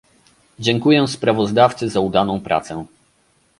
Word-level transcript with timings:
Dziękuję 0.59 1.07
sprawozdawcy 1.07 1.89
za 1.89 1.99
udaną 1.99 2.41
pracę 2.41 2.85